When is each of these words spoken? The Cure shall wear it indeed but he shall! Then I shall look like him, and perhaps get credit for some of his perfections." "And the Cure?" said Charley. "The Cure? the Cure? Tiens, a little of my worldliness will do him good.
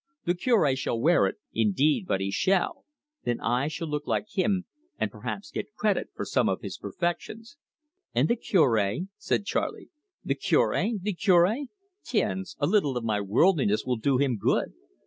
The 0.25 0.33
Cure 0.33 0.75
shall 0.75 0.99
wear 0.99 1.27
it 1.27 1.35
indeed 1.53 2.05
but 2.07 2.21
he 2.21 2.31
shall! 2.31 2.85
Then 3.23 3.39
I 3.39 3.67
shall 3.67 3.87
look 3.87 4.07
like 4.07 4.25
him, 4.31 4.65
and 4.97 5.11
perhaps 5.11 5.51
get 5.51 5.75
credit 5.75 6.09
for 6.15 6.25
some 6.25 6.49
of 6.49 6.61
his 6.61 6.79
perfections." 6.79 7.55
"And 8.15 8.27
the 8.27 8.35
Cure?" 8.35 8.79
said 9.19 9.45
Charley. 9.45 9.91
"The 10.25 10.33
Cure? 10.33 10.75
the 10.99 11.13
Cure? 11.13 11.65
Tiens, 12.03 12.55
a 12.57 12.65
little 12.65 12.97
of 12.97 13.03
my 13.03 13.21
worldliness 13.21 13.85
will 13.85 13.97
do 13.97 14.17
him 14.17 14.37
good. 14.37 14.73